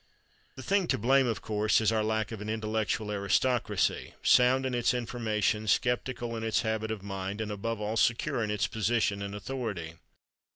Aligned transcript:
The 0.55 0.63
thing 0.63 0.87
to 0.87 0.97
blame, 0.97 1.27
of 1.27 1.43
course, 1.43 1.79
is 1.79 1.91
our 1.91 2.03
lack 2.03 2.31
of 2.31 2.41
an 2.41 2.49
intellectual 2.49 3.11
aristocracy—sound 3.11 4.65
in 4.65 4.73
its 4.73 4.95
information, 4.95 5.67
skeptical 5.67 6.35
in 6.35 6.41
its 6.43 6.63
habit 6.63 6.89
of 6.89 7.03
mind, 7.03 7.39
and, 7.39 7.51
above 7.51 7.79
all, 7.79 7.97
secure 7.97 8.43
in 8.43 8.49
its 8.49 8.65
position 8.65 9.21
and 9.21 9.35
authority. 9.35 9.97